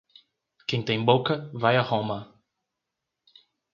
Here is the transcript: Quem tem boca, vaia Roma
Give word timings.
Quem 0.67 0.81
tem 0.81 1.05
boca, 1.05 1.51
vaia 1.53 1.83
Roma 1.83 2.33